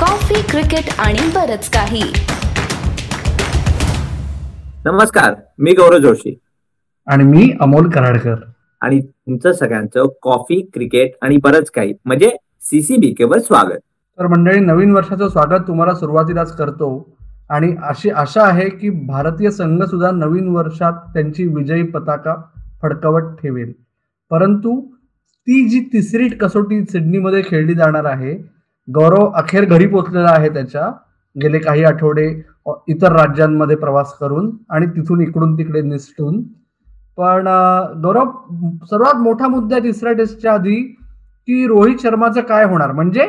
[0.00, 2.02] Coffee cricket आणि बरच काही.
[4.84, 6.38] नमस्कार मी गौरव जोशी.
[7.06, 8.34] आणि मी अमोल कराडकर.
[8.80, 13.78] आणि तुमचं सगळ्यांचं कॉफी क्रिकेट आणि बरंच काही म्हणजे सीसीबी केवर स्वागत.
[14.18, 17.16] तर मंडळी नवीन वर्षाचं स्वागत तुम्हाला सुरुवातीलाच करतो.
[17.50, 22.36] आणि अशी आशा आहे की भारतीय संघ सुद्धा नवीन वर्षात त्यांची विजयी पताका
[22.82, 23.72] फडकावत ठेवेल.
[24.30, 24.80] परंतु
[25.20, 28.59] ती जी तिसरी कसोटी सिडनीमध्ये खेळली जाणार आहे
[28.94, 30.90] गौरव अखेर घरी पोचलेला आहे त्याच्या.
[31.36, 32.26] गेले काही आठवडे
[32.88, 36.42] इतर राज्यांमध्ये प्रवास करून आणि तिथून इकडून तिकडे निसटून.
[37.18, 37.46] पण
[38.02, 38.30] गौरव
[38.90, 40.80] सर्वात मोठा मुद्दा तिसऱ्या टेस्टच्या आधी
[41.48, 42.92] की रोहित शर्माचं काय होणार?
[42.92, 43.26] म्हणजे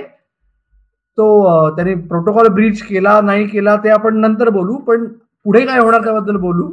[1.18, 4.76] तो त्याने प्रोटोकॉल ब्रीच केला नाही केला ते आपण नंतर बोलू.
[4.78, 5.06] पण
[5.46, 6.68] पुढे काय होणार त्याबद्दल बोलू?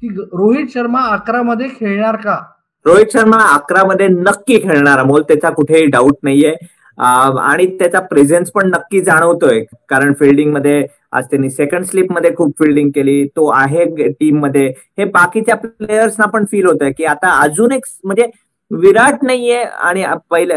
[0.00, 2.38] की रोहित शर्मा अकरा मध्ये खेळणार का?
[2.86, 6.54] रोहित शर्मा अकरा मध्ये नक्की खेळणार अमोल त्याचा कुठेही डाऊट नाहीये.
[6.98, 9.60] आणि त्याचा प्रेझेन्स पण नक्की जाणवतोय.
[9.88, 13.24] कारण फिल्डिंगमध्ये आज त्यांनी सेकंड स्लिपमध्ये खूप फिल्डिंग केली.
[13.36, 14.66] तो आहे टीममध्ये.
[14.98, 18.26] हे बाकीच्या प्लेयर्सना पण फील होत आहे की आता अजून एक म्हणजे
[18.70, 20.54] विराट नाहीये आणि पहिले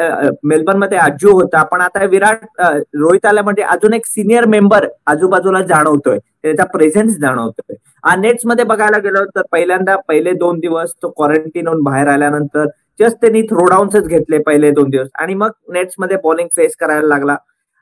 [0.49, 1.63] मेलबर्नमध्ये अज्जू होता.
[1.63, 6.19] पण आता विराट रोहित आला म्हणजे अजून एक सिनियर मेंबर आजूबाजूला जाणवतोय.
[6.43, 7.75] त्याचा प्रेझेन्स जाणवतोय.
[8.21, 12.65] नेट्समध्ये बघायला गेलो तर पहिल्यांदा पहिले दोन दिवस तो क्वारंटीन होऊन बाहेर आल्यानंतर
[12.99, 15.07] जस्ट त्यांनी थ्रोडाऊन्सच घेतले पहिले दोन दिवस.
[15.19, 17.35] आणि मग नेट्समध्ये बॉलिंग फेस करायला लागला.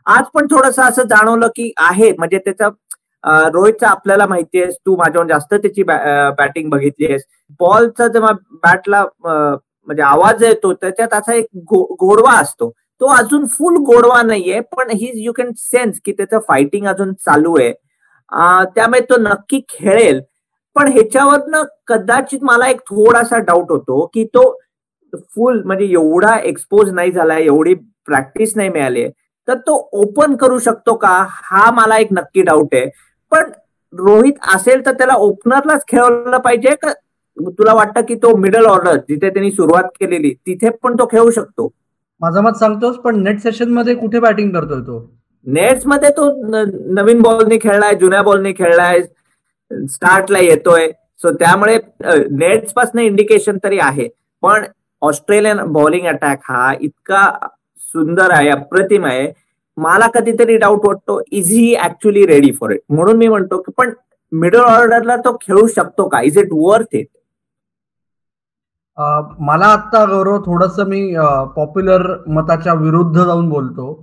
[0.08, 2.12] आज पण थोडस असं जाणवलं की आहे.
[2.18, 2.70] म्हणजे त्याचा
[3.54, 7.22] रोहितचा आपल्याला माहिती आहे तू माझ्याहून जास्त त्याची बॅटिंग बघितली आहेस.
[7.60, 8.32] बॉलचा जेव्हा
[8.64, 11.46] बॅटला म्हणजे आवाज येतो त्याच्यात असा एक
[12.00, 12.70] गोडवा असतो.
[13.02, 17.56] तो अजून फुल गोडवा नाहीये पण ही यू कॅन सेन्स की त्याचं फायटिंग अजून चालू
[17.60, 17.72] आहे.
[18.76, 20.22] त्यामुळे तो नक्की खेळेल.
[20.76, 24.44] पण ह्याच्यावरनं कदाचित मला एक थोडासा डाऊट होतो की तो
[25.36, 27.74] फुल म्हणजे एवढा एक्सपोज नाही झालाय एवढी
[28.06, 29.08] प्रॅक्टिस नाही मिळाली
[29.48, 31.26] तर तो ओपन करू शकतो का?
[31.30, 32.90] हा मला एक नक्की डाऊट आहे.
[33.32, 33.50] पण
[33.94, 36.76] रोहित असेल तर त्याला ओपनरलाच खेळवलं पाहिजे.
[36.76, 36.94] का
[37.58, 41.72] तुला वाटतं की तो मिडल ऑर्डर जिथे त्यांनी सुरुवात केलेली तिथे पण तो खेळू शकतो?
[42.22, 45.00] माझा मत सांगतोस पण नेट सेशनमध्ये कुठे बॅटिंग करतोय तो?
[45.46, 46.30] नेट्समध्ये तो
[46.94, 49.02] नवीन बॉलने खेळलाय जुन्या बॉलने खेळलाय
[49.72, 50.88] स्टार्टला येतोय.
[51.22, 51.78] सो त्यामुळे
[52.32, 54.08] नेट्सपासून इंडिकेशन तरी आहे.
[54.44, 54.64] पण
[55.10, 57.30] ऑस्ट्रेलियन बॉलिंग अटॅक हा इतका
[57.94, 59.32] सुंदर आहे अप्रतिम आहे.
[59.78, 63.92] मला कधीतरी डाऊट वाटतो is he actually ready for it म्हणून मी म्हणतो की पण
[64.32, 66.22] मिडल ऑर्डरला तो खेळू शकतो का?
[66.22, 67.08] इज इट वर्थ इट
[69.40, 71.02] मला आता गौरव थोडस मी
[71.56, 73.94] पॉप्युलर मताच्या विरुद्ध जाऊन बोलतो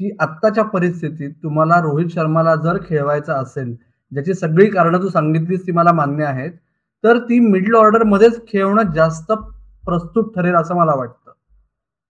[0.00, 3.74] की आत्ताच्या परिस्थितीत तुम्हाला रोहित शर्माला जर खेळवायचं असेल
[4.12, 6.52] ज्याची सगळी कारणं तू सांगितलीस ती मला मान्य आहेत
[7.04, 9.32] तर ती मिडल ऑर्डर मध्येच खेळणं जास्त
[9.86, 11.30] प्रस्तुत ठरेल असं मला वाटतं.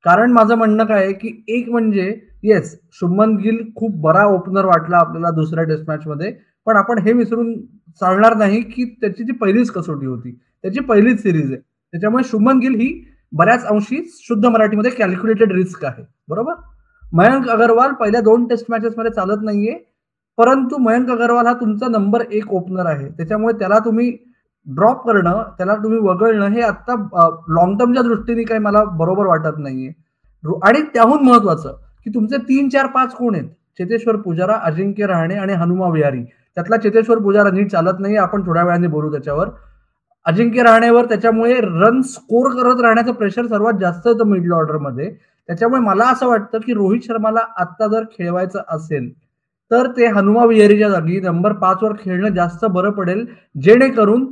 [0.04, 2.08] कारण माझं म्हणणं काय आहे की एक म्हणजे
[2.42, 6.32] येस शुभमन गिल खूप बरा ओपनर वाटला आपल्याला दुसऱ्या टेस्ट मॅच मध्ये
[6.66, 7.54] पण आपण हे विसरून
[8.00, 10.32] चालणार नाही की त्याची जी पहिलीच कसोटी होती
[10.62, 11.60] त्याची पहिलीच सिरीज आहे.
[11.92, 16.04] त्याच्यामुळे शुभमन गिल ही बऱ्याच अंशी शुद्ध मराठीमध्ये कॅल्क्युलेटेड रिस्क आहे.
[16.28, 16.54] बरोबर?
[17.12, 19.78] मयंक अगरवाल पहिल्या दोन टेस्ट मॅचेस मध्ये चालत नाहीये
[20.38, 23.08] परंतु मयंक अगरवाल हा तुमचा नंबर एक ओपनर आहे.
[23.08, 24.16] त्याच्यामुळे त्याला तुम्ही
[24.66, 26.94] ड्रॉप करणं त्याला तुम्ही वगळणं हे आता
[27.48, 29.92] लॉंग टर्मच्या दृष्टीने काही मला बरोबर वाटत नाहीये.
[30.62, 33.48] आणि त्याहून महत्वाचं की तुमचे तीन चार पाच कोण आहेत?
[33.78, 36.22] चेतेश्वर पुजारा अजिंक्य रहाणे आणि हनुमा विहारी.
[36.56, 39.48] त्यातला चेतेश्वर पुजारा नीट चालत नाही आपण थोड्या वेळाने बोलू त्याच्यावर.
[40.26, 45.10] अजिंक्य राहण्यावर त्याच्यामुळे रन स्कोर करत राहण्याचं प्रेशर सर्वात जास्त होतं मिडल ऑर्डरमध्ये
[45.48, 49.10] त्याच्यामुळे मला असं वाटतं की रोहित शर्माला आत्ता जर खेळवायचं असेल
[49.70, 53.24] तर ते हनुमा विहारीच्या जागी नंबर पाचवर खेळणं जास्त बरं पडेल.
[53.62, 54.24] जेणेकरून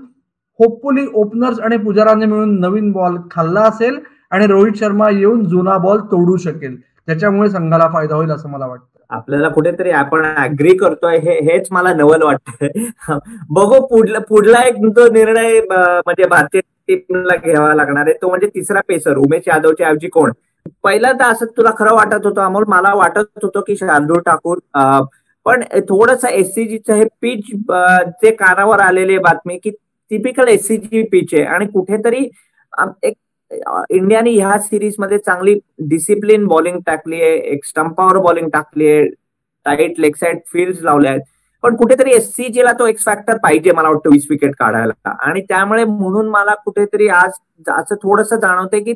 [0.61, 3.99] होपफुली ओपनर्स आणि पुजारांनी मिळून नवीन बॉल खाल्ला असेल
[4.31, 6.77] आणि रोहित शर्मा येऊन जुना बॉल तोडू शकेल.
[7.07, 8.87] त्याच्यामुळे संघाला फायदा होईल असं मला वाटतं.
[9.11, 11.17] आपल्याला कुठेतरी आपण अग्री करतोय.
[11.19, 12.69] हे हेच मला नवल वाटतंय.
[13.51, 18.81] बघू पुढला पुढला एक तो निर्णय म्हणजे भारतीय टीमला घ्यावा लागणार आहे तो म्हणजे तिसरा
[18.89, 20.31] पेसर उमेश यादवच्या ऐवजी कोण?
[20.85, 24.59] पहिल्यांदा असं तुला खरं वाटत होतं अमोल मला वाटत होतं की शार्दूल ठाकूर
[25.47, 27.51] पण थोडस एससीजीचं हे पिच
[28.23, 29.71] जे कानावर आलेली बातमी की
[30.13, 32.29] टिपिकल एससीजीपीचे आणि कुठेतरी
[33.05, 33.15] एक
[33.95, 35.55] इंडियाने ह्या सिरीजमध्ये चांगली
[35.89, 39.05] डिसिप्लिन बॉलिंग टाकली आहे एक स्टंपावर बॉलिंग टाकली आहे
[39.67, 41.21] टाईट लेग साईड फील्ड लावले आहेत.
[41.65, 45.11] पण कुठेतरी एससीजी ला तो एक्स फॅक्टर पाहिजे मला वाटतं वीस विकेट काढायला.
[45.21, 47.33] आणि त्यामुळे म्हणून मला कुठेतरी आज
[47.71, 48.95] असं थोडस जाणवतंय की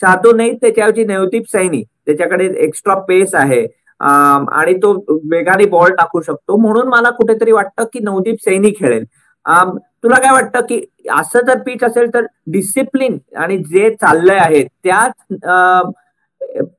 [0.00, 3.66] शार्दूल नाही त्याच्याऐवजी नवदीप सैनी त्याच्याकडे एक्स्ट्रा पेस आहे
[4.00, 4.92] आणि तो
[5.30, 6.56] वेगाने बॉल टाकू शकतो.
[6.56, 9.04] म्हणून मला कुठेतरी वाटतं की नवदीप सैनी खेळेल.
[9.46, 10.80] तुला काय वाटतं की
[11.18, 15.12] असं जर पिच असेल तर डिसिप्लिन आणि जे चाललंय आहे त्याच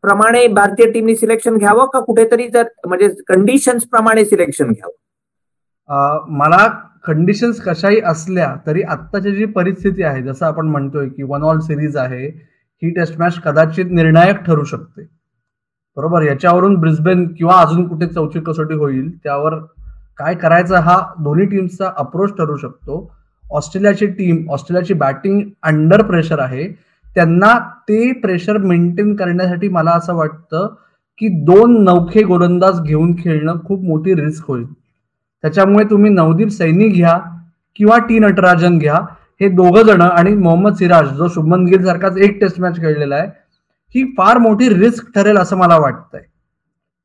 [0.01, 6.25] प्रमाणे भारतीय टीमने सिलेक्शन घ्यावं का कुठेतरी जर म्हणजे कंडिशन्स प्रमाणे सिलेक्शन घ्यावं?
[6.37, 6.67] मला
[7.05, 11.97] कंडिशन्स कशाही असल्या तरी आत्ताची जी परिस्थिती आहे जसं आपण म्हणतोय की वन ऑल सिरीज
[11.97, 15.01] आहे ही टेस्ट मॅच कदाचित निर्णायक ठरू शकते.
[15.97, 16.21] बरोबर?
[16.21, 19.53] याच्यावरून ब्रिस्बेन किंवा अजून कुठे चौथी कसोटी होईल त्यावर
[20.19, 23.11] काय करायचं हा दोन्ही टीमचा अप्रोच ठरू शकतो.
[23.51, 26.67] ऑस्ट्रेलियाची टीम ऑस्ट्रेलियाची बॅटिंग अंडर प्रेशर आहे.
[27.15, 27.57] त्यांना
[27.89, 30.73] ते प्रेशर मेंटेन करण्यासाठी मला असं वाटतं
[31.21, 34.65] की दोन नौखे गोलंदाज घेऊन खेळणं खूप मोठी रिस्क होईल.
[35.43, 37.17] त्याच्यामुळे तुम्ही नवदीप सैनी घ्या
[37.75, 38.99] किंवा टी नटराजन घ्या.
[39.41, 43.27] हे दोघं जण आणि मोहम्मद सिराज जो शुभमन गिल सारखाच एक टेस्ट मॅच खेळलेला आहे
[43.95, 46.21] ही फार मोठी रिस्क ठरेल असं मला वाटतंय.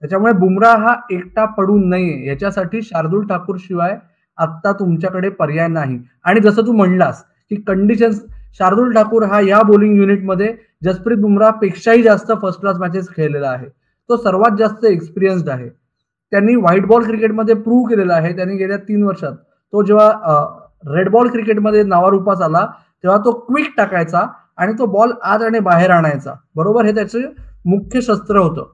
[0.02, 3.96] त्याच्यामुळे बुमराह हा एकटा पडू नये याच्यासाठी शार्दूल ठाकूर शिवाय
[4.38, 5.98] आत्ता तुमच्याकडे पर्याय नाही.
[6.24, 8.20] आणि जसं तू म्हणलास की कंडिशन्स
[8.58, 10.54] शार्दुल ठाकूर हा या बॉलिंग युनिटमध्ये
[10.84, 13.66] जसप्रीत बुमराह पेक्षाही जास्त फर्स्ट क्लास मॅचेस खेळलेला आहे.
[14.10, 15.68] तो सर्वात जास्त एक्सपिरियन्स्ड आहे.
[16.32, 19.32] त्यांनी व्हाईट बॉल क्रिकेटमध्ये प्रूव्ह केलेला आहे त्यांनी गेल्या तीन वर्षात.
[19.32, 20.10] तो जेव्हा
[20.86, 22.66] रेड बॉल क्रिकेटमध्ये नावारूपास आला
[23.04, 24.26] तेव्हा तो क्विक टाकायचा
[24.56, 26.34] आणि तो बॉल आत आणि बाहेर आणायचा.
[26.56, 26.84] बरोबर?
[26.84, 27.24] हे त्याचे
[27.66, 28.70] मुख्य शस्त्र होतं.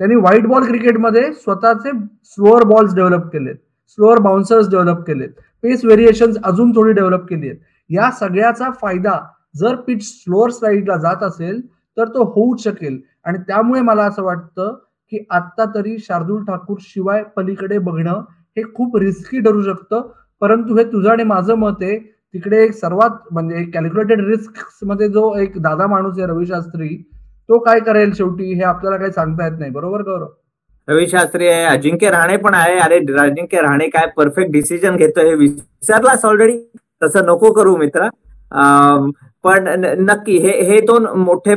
[0.00, 1.90] त्यांनी व्हाईट बॉल क्रिकेटमध्ये स्वतःचे
[2.24, 3.54] स्लोअर बॉल्स डेव्हलप केलेत.
[3.88, 5.28] स्लोअर बाउन्सर्स डेव्हलप केलेत.
[5.62, 7.58] पेस व्हेरिएशन अजून थोडी डेव्हलप केली आहेत
[7.90, 9.18] या सगळ्याचा फायदा
[9.56, 11.60] जर पिच स्लोअर स्लाईडला जात असेल
[11.96, 13.00] तर तो होऊच शकेल.
[13.24, 14.74] आणि त्यामुळे मला असं वाटतं
[15.10, 18.22] की आत्ता तरी शार्दूल ठाकूर शिवाय पलीकडे बघणं
[18.56, 20.10] हे खूप रिस्की ठरू शकतं.
[20.40, 21.98] परंतु हे तुझं आणि माझं मत आहे.
[22.34, 27.10] तिकडे एक सर्वात म्हणजे कॅल्क्युलेटेड रिस्कमध्ये जो एक दादा माणूस आहे रवी शास्त्री
[27.50, 29.70] तो काय करेल शेवटी हे आपल्याला काही सांगता येत नाही.
[29.72, 30.26] बरोबर गौरव?
[30.88, 32.78] रवी शास्त्री आहे अजिंक्य राणे पण आहे.
[32.78, 36.56] अरे अजिंक्य राणे काय परफेक्ट डिसिजन घेतो हे विचारलास ऑलरेडी
[37.02, 38.08] तसं नको करू मित्र.
[39.44, 39.68] पण
[39.98, 41.54] नक्की हे हे दोन मोठे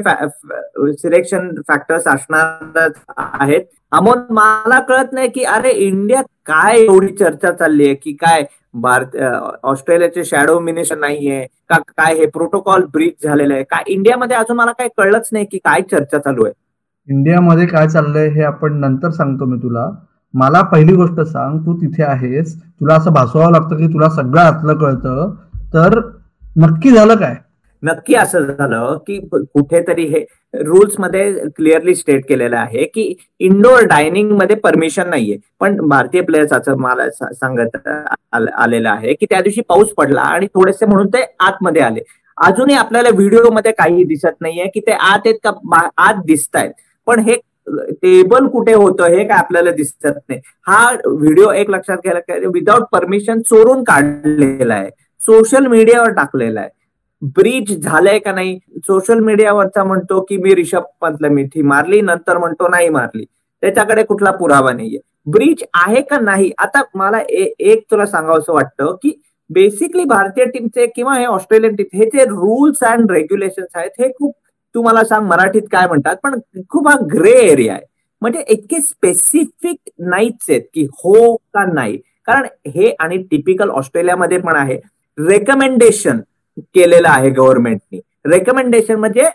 [0.93, 3.61] सिलेक्शन फॅक्टर्स असणार आहेत.
[3.91, 8.43] अमोल मला कळत नाही की अरे इंडियात काय एवढी चर्चा चालली आहे की काय
[8.83, 9.15] भारत
[9.63, 13.63] ऑस्ट्रेलियाचे शॅडो मिनिस्टर नाहीये का काय हे प्रोटोकॉल ब्रीच झालेलं आहे.
[13.63, 16.53] काय इंडियामध्ये अजून मला काही कळलंच नाही की काय चर्चा चालू आहे.
[17.07, 19.89] इंडियामध्ये काय चाललंय हे आपण नंतर सांगतो मी तुला.
[20.33, 22.55] मला पहिली गोष्ट सांग तू तिथे आहेस.
[22.57, 25.33] तुला असं भासवावं लागतं की तुला सगळं आतलं कळतं.
[25.73, 25.99] तर
[26.55, 27.35] नक्की झालं काय?
[27.83, 30.19] नक्की असं झालं की कुठेतरी हे
[30.53, 35.37] रुल्समध्ये क्लिअरली स्टेट केलेलं आहे की इंडोर डायनिंगमध्ये परमिशन नाहीये.
[35.59, 37.77] पण भारतीय प्लेयर्स असं मला सांगत
[38.33, 42.01] आलेलं आहे की त्या दिवशी पाऊस पडला आणि थोडेसे म्हणून ते आतमध्ये आले.
[42.37, 46.71] अजूनही आपल्याला व्हिडिओमध्ये काही दिसत नाहीये की ते आत आहेत का आत दिसत आहेत
[47.07, 47.35] पण हे
[48.01, 50.39] टेबल कुठे होतं हे काय आपल्याला दिसत नाही.
[50.67, 54.89] हा व्हिडिओ एक लक्षात घ्यायला विदाउट परमिशन चोरून काढलेला आहे.
[55.25, 56.69] सोशल मीडियावर टाकलेला आहे.
[57.35, 58.57] ब्रिज झालंय का नाही?
[58.87, 63.25] सोशल मीडियावरचा म्हणतो की मी रिषभ पंतला मिठी मारली नंतर म्हणतो नाही मारली.
[63.63, 64.99] त्याच्याकडे कुठला पुरावा नाहीये.
[65.31, 66.51] ब्रिज आहे का नाही?
[66.57, 67.19] आता मला
[67.59, 69.11] एक तुला सांगावं वाटतं की
[69.49, 74.35] बेसिकली भारतीय टीमचे किंवा हे ऑस्ट्रेलियन टीम हे जे रूल्स अँड रेग्युलेशन आहेत हे खूप
[74.75, 76.39] तू मला सांग मराठीत काय म्हणतात पण
[76.69, 77.81] खूप हा ग्रे एरिया आहे.
[78.21, 81.97] म्हणजे इतके स्पेसिफिक नाहीच आहेत की हो का नाही.
[82.25, 84.79] कारण हे आणि टिपिकल ऑस्ट्रेलियामध्ये पण आहे.
[85.17, 86.19] रेकमेंडेशन
[86.75, 87.99] केलेलं आहे गव्हर्नमेंटनी
[88.29, 89.25] रेकमेंडेशन म्हणजे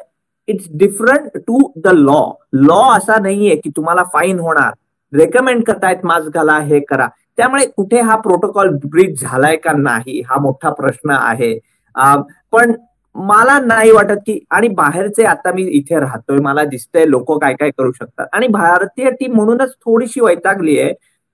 [0.48, 2.20] it's different to the law
[2.66, 4.72] law असा नाहीये की तुम्हाला फाईन होणार.
[5.12, 7.08] रेकमेंड करतायत मास्क घाला हे करा.
[7.36, 11.58] त्यामुळे कुठे हा प्रोटोकॉल ब्रिज झालाय का नाही हा मोठा प्रश्न आहे.
[12.52, 12.72] पण
[13.16, 17.70] मला नाही वाटत की आणि बाहेरचे आता मी इथे राहतोय मला दिसतंय लोक काय काय
[17.78, 18.26] करू शकतात.
[18.32, 20.92] आणि भारतीय टीम म्हणूनच थोडीशी वैतागली आहे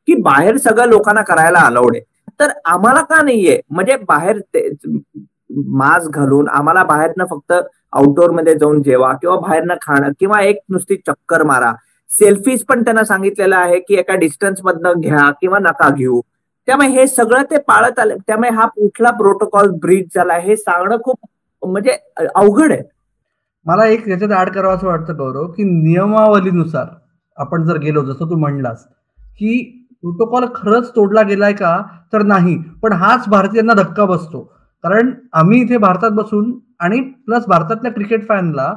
[0.08, 2.04] की बाहेर सगळं लोकांना करायला अलाउड आहे.
[2.40, 3.60] तर आम्हाला का नाहीये?
[3.70, 4.40] म्हणजे बाहेर
[5.80, 7.52] मास्क घालून आम्हाला बाहेरनं फक्त
[7.92, 11.72] आउटडोअरमध्ये जाऊन जेवा किंवा बाहेरनं खाणं किंवा एक नुसती चक्कर मारा.
[12.10, 16.20] सेल्फीज पण त्यांना सांगितलेलं आहे की एका डिस्टन्स मधनं घ्या किंवा नका घेऊ.
[16.68, 18.16] त्यामुळे हे सगळं ते पाळत आलं.
[18.26, 21.18] त्यामुळे हा कुठला प्रोटोकॉल ब्रीच झाला हे सांगणं खूप
[21.62, 21.96] म्हणजे
[22.34, 22.82] अवघड आहे.
[23.66, 26.86] मला एक याच्यात ऍड करावं असं वाटतं गौरव की नियमावलीनुसार
[27.36, 28.84] आपण जर गेलो जसं तू म्हणलास
[29.38, 31.80] की प्रोटोकॉल खरंच तोडला गेलाय का?
[32.12, 32.56] तर नाही.
[32.82, 34.40] पण हाच भारतीयांना धक्का बसतो.
[34.84, 38.74] कारण आम्ही इथे भारतात बसून आणि प्लस भारतातल्या क्रिकेट फॅनला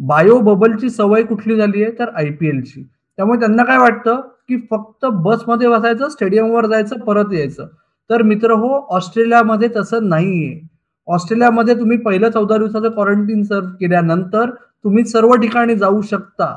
[0.00, 1.92] बायो बबलची सवय कुठली झाली आहे?
[1.98, 4.20] तर आय पी एलची त्यामुळे त्यांना काय वाटतं?
[4.48, 7.66] की फक्त बसमध्ये बसायचं स्टेडियमवर जायचं परत यायचं.
[8.10, 10.60] तर मित्र हो ऑस्ट्रेलियामध्ये तसं नाहीये.
[11.08, 16.54] ऑस्ट्रेलियामध्ये तुम्ही पहिलं चौदा दिवसाचं क्वारंटीन सर्व केल्यानंतर तुम्ही सर्व ठिकाणी जाऊ शकता.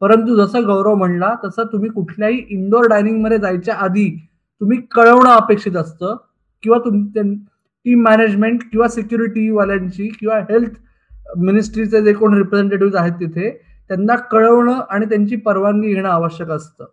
[0.00, 4.08] परंतु जसं गौरव म्हणला तसं तुम्ही कुठल्याही इंडोर डायनिंगमध्ये जायच्या आधी
[4.60, 6.16] तुम्ही कळवणं अपेक्षित असतं
[6.62, 6.78] किंवा
[7.86, 10.78] टीम मॅनेजमेंट किंवा सिक्युरिटी वाल्यांची किंवा हेल्थ
[11.36, 13.50] मिनिस्ट्रीचे जे कोण रिप्रेझेंटेटिव्ह आहेत तिथे
[13.90, 16.84] त्यांना कळवणं आणि त्यांची परवानगी घेणं आवश्यक असतं.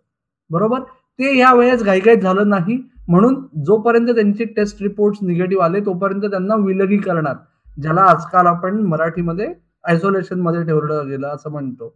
[0.50, 0.80] बरोबर?
[1.18, 2.78] ते या वेळेस घाईघाईत झालं नाही.
[3.08, 3.34] म्हणून
[3.64, 7.34] जोपर्यंत त्यांचे टेस्ट रिपोर्ट निगेटिव्ह आले तोपर्यंत त्यांना विलगीकरणात
[7.80, 9.52] ज्याला आजकाल आपण मराठीमध्ये
[9.84, 11.88] आयसोलेशनमध्ये ठेवलं गेलं असं म्हणतो.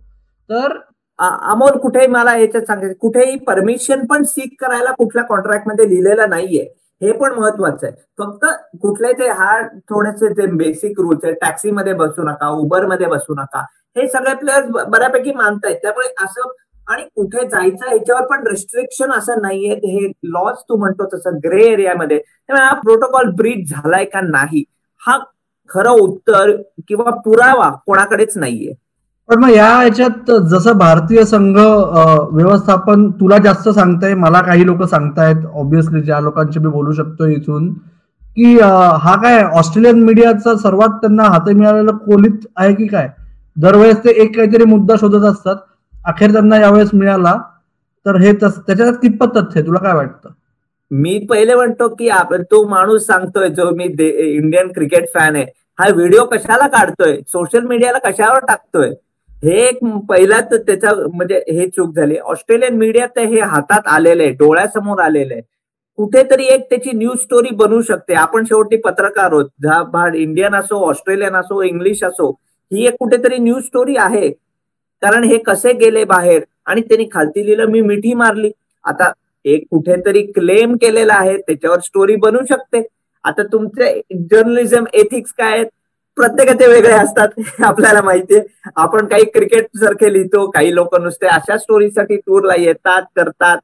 [0.50, 0.79] तर
[1.19, 6.63] अमोल कुठेही मला याच्यात सांगायचं कुठेही परमिशन पण सीक करायला कुठल्या कॉन्ट्रॅक्टमध्ये लिहिलेलं नाहीये.
[7.01, 7.95] हे पण महत्वाचं आहे.
[8.19, 8.45] फक्त
[8.83, 9.61] कुठले ते हा
[9.91, 13.65] थोडेसे जे बेसिक रूल्स आहे टॅक्सीमध्ये बसू नका उबरमध्ये बसू नका
[13.97, 15.77] हे सगळे प्लेयर्स बऱ्यापैकी मानतायत.
[15.83, 16.49] त्यामुळे असं
[16.87, 19.75] आणि कुठे जायचं याच्यावर पण रिस्ट्रिक्शन असं नाहीये.
[19.75, 24.65] हे लॉज तू म्हणतो तसं ग्रे एरियामध्ये त्यामुळे हा प्रोटोकॉल ब्रीच झालाय का नाही?
[25.03, 25.19] हा
[25.71, 26.51] खरं उत्तर
[26.89, 28.73] किंवा पुरावा कोणाकडेच नाहीये.
[29.28, 35.44] पण मग या याच्यात जसं भारतीय संघ व्यवस्थापन तुला जास्त सांगताय मला काही लोक सांगतायत.
[35.54, 37.73] ऑब्विसली ज्या लोकांशी मी बोलू शकतो इथून
[38.37, 43.08] की हा काय ऑस्ट्रेलियन मीडियाचा सर्वात त्यांना हाती मिळालेला कोलित आहे की काय?
[43.56, 45.56] दरवेळेस ते एक काहीतरी मुद्दा शोधत असतात.
[46.04, 47.35] अखेर त्यांना यावेळेस मिळाला.
[48.06, 50.28] तर हे त्याच्यात कितपत तथ्य तुला काय वाटतं?
[50.90, 55.44] मी पहिले म्हणतो की आपण तो माणूस सांगतोय जो मी इंडियन क्रिकेट फॅन आहे
[55.78, 57.16] हा व्हिडिओ कशाला काढतोय?
[57.28, 58.90] सोशल मीडियाला कशावर टाकतोय?
[59.45, 59.78] हे एक
[60.09, 62.16] पहिलाच त्याच्या म्हणजे हे चूक झाली.
[62.18, 65.42] ऑस्ट्रेलियन मीडियात हे हातात आलेलं आहे डोळ्यासमोर आलेलं आहे.
[65.99, 68.14] कुठेतरी एक त्याची न्यूज स्टोरी बनवू शकते.
[68.14, 70.14] आपण शेवटी पत्रकार आहोत.
[70.14, 72.30] इंडियन असो ऑस्ट्रेलियन असो इंग्लिश असो
[72.73, 74.28] ही एक कुठेतरी न्यूज स्टोरी आहे.
[75.02, 76.42] कारण हे कसे गेले बाहेर?
[76.66, 78.50] आणि त्यांनी खालती लिहिलं मी मिठी मारली.
[78.85, 79.12] आता
[79.45, 81.37] एक कुठेतरी क्लेम केलेला आहे.
[81.37, 82.87] त्याच्यावर स्टोरी बनू शकते.
[83.25, 85.66] आता तुमचे जर्नलिझम एथिक्स काय आहेत?
[86.19, 88.43] प्रत्येकाचे वेगळे असतात आपल्याला माहितीये
[88.77, 93.59] आपण काही क्रिकेट सारखे लिहितो काही लोक नुसते अशा स्टोरीसाठी टूरला येतात करतात.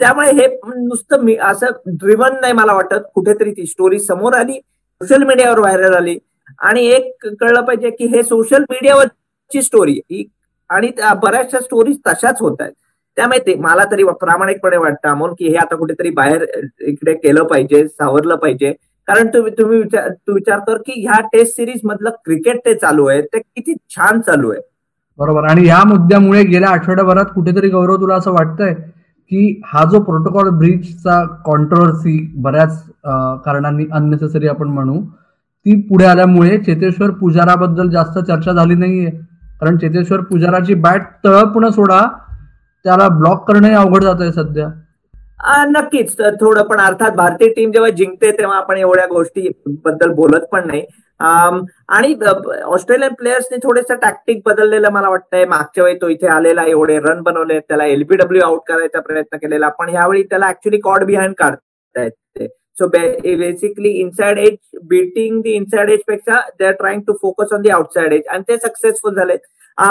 [0.00, 3.00] त्यामुळे हे नुसतं मी असं ड्रिवन नाही मला वाटत.
[3.14, 4.58] कुठेतरी ती स्टोरी समोर आली
[5.00, 6.18] सोशल मीडियावर व्हायरल आली.
[6.60, 10.24] आणि एक कळलं पाहिजे की हे सोशल मीडियावरची स्टोरी
[10.70, 10.90] आणि
[11.22, 12.72] बऱ्याचशा स्टोरीज तशाच होत आहेत.
[13.16, 16.44] त्यामुळे ते मला तरी प्रामाणिकपणे वाटतं अमोल की हे आता कुठेतरी बाहेर
[16.80, 18.72] इकडे केलं पाहिजे सावरलं पाहिजे.
[19.08, 23.06] कारण तुम्ही तुम्ही विचार तू विचार कर की ह्या टेस्ट सिरीज मधलं क्रिकेट ते चालू
[23.06, 23.20] आहे.
[23.22, 24.60] ते किती छान चालू आहे.
[25.18, 25.44] बरोबर.
[25.50, 28.74] आणि या मुद्द्यामुळे गेल्या आठवड्याभरात कुठेतरी गौरव तुला असं वाटतंय
[29.30, 32.82] की हा जो प्रोटोकॉल ब्रिजचा कॉन्ट्रोवर्सी बऱ्याच
[33.44, 35.00] कारणांनी अननेसेसरी आपण म्हणू
[35.66, 39.10] ती पुढे आल्यामुळे चेतेश्वर पुजाराबद्दल जास्त चर्चा झाली नाहीये.
[39.60, 42.00] कारण चेतेश्वर पुजाराची बॅट तळपणं सोडा
[42.84, 44.68] त्याला ब्लॉक करणंही अवघड जात आहे सध्या.
[45.40, 46.16] नक्कीच.
[46.40, 49.48] थोडं पण अर्थात भारतीय टीम जेव्हा जिंकते तेव्हा आपण एवढ्या गोष्टी
[49.84, 50.84] बद्दल बोलत पण नाही.
[51.20, 52.14] आणि
[52.64, 55.44] ऑस्ट्रेलियन प्लेयर्सने थोडेसं टॅक्टिक बदललेलं मला वाटतंय.
[55.44, 59.68] मागच्या वेळी तो इथे आलेला एवढे रन बनवले त्याला एलबीडब्ल्यू आउट करायचा प्रयत्न केलेला.
[59.78, 62.46] पण ह्यावेळी त्याला ऍक्च्युली कॉड बिहाइंड काढतायत ते
[62.78, 64.56] so basically inside edge
[64.88, 68.56] beating the inside एजपेक्षा they are trying to focus on the outside edge आणि ते
[68.66, 69.38] सक्सेसफुल झालेत.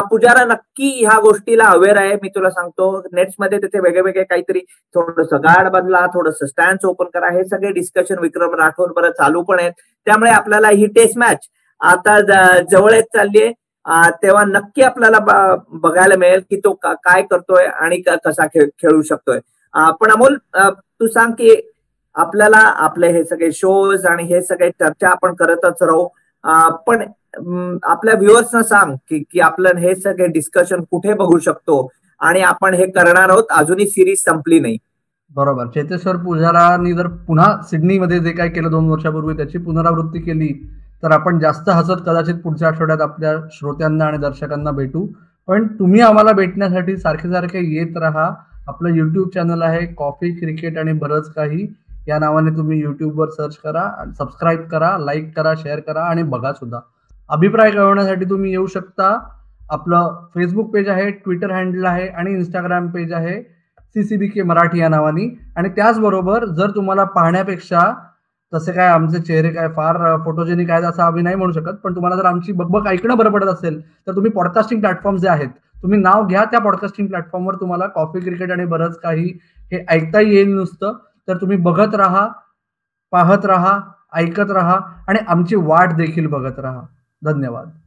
[0.09, 2.15] पुजारा नक्की ह्या गोष्टीला अवेअर आहे.
[2.21, 4.59] मी तुला सांगतो नेट्समध्ये त्याचे वेगळे वेगळे काहीतरी
[4.95, 7.29] थोडस गार्ड बदला थोडस स्टँड ओपन करा.
[7.33, 9.71] हे सगळे डिस्कशन विक्रम राठोड बरं चालू पण आहेत.
[10.07, 11.47] त्यामुळे आपल्याला ही टेस्ट मॅच
[11.81, 12.19] आता
[12.71, 13.53] जवळ येत चालली आहे.
[14.23, 15.19] तेव्हा नक्की आपल्याला
[15.83, 19.39] बघायला मिळेल की तो काय करतोय आणि कसा खेळू शकतोय.
[20.01, 21.55] पण अमोल तू सांग की
[22.15, 26.07] आपल्याला आपले हे सगळे शोज आणि हे सगळे चर्चा आपण करतच राहू.
[26.87, 27.03] पण
[27.33, 31.87] आपल्या व्ह्युअर्सना सांग की की आपलं हे सगळे डिस्कशन कुठे बघू शकतो?
[32.21, 34.77] आणि आपण हे करणार आहोत अजूनही सिरीज संपली नाही.
[35.31, 35.65] बरोबर.
[35.65, 40.53] चेतेश्वर पुजारांनी जर पुन्हा सिडनीमध्ये जे काय केलं दोन वर्षापूर्वी त्याची पुनरावृत्ती केली
[41.03, 45.05] तर आपण जास्त हसत कदाचित पुढच्या आठवड्यात आपल्या श्रोत्यांना आणि दर्शकांना भेटू.
[45.47, 48.29] पण तुम्ही आम्हाला भेटण्यासाठी सारखे सारखे येत राहा.
[48.67, 51.67] आपलं युट्यूब चॅनल आहे कॉफी क्रिकेट आणि बरंच काही.
[52.07, 56.79] या नावाने तुम्ही युट्यूबवर सर्च करा सबस्क्राईब करा लाईक करा शेअर करा आणि बघा सुद्धा.
[57.29, 59.17] अभिप्राय कळवण्यासाठी तुम्ही येऊ शकता.
[59.71, 64.43] आपलं फेसबुक पेज आहे ट्विटर हँडल आहे आणि इंस्टाग्राम पेज आहे C C B K
[64.43, 65.29] Marathi या नावानी.
[65.57, 67.91] आणि त्याचबरोबर जर तुम्हाला पाहण्यापेक्षा
[68.53, 72.15] तसे काय आमचे चेहरे काय फार फोटोजेनिक आहेत असं आम्ही नाही म्हणू शकत पण तुम्हाला
[72.15, 75.49] जर आमची बगबग ऐकणं बरं पडत असेल तर तुम्ही पॉडकास्टिंग प्लॅटफॉर्म जे आहेत
[75.83, 79.27] तुम्ही नाव घ्या त्या पॉडकास्टिंग प्लॅटफॉर्मवर तुम्हाला कॉफी क्रिकेट आणि बरंच काही
[79.71, 80.93] हे ऐकता येईल नुसतं.
[81.27, 82.27] तर तुम्ही बघत राहा
[83.13, 83.79] पाहत राहा
[84.15, 86.81] ऐकत राहा आणि आमची वाट देखील बघत राहा.
[87.21, 87.86] धन्यवाद.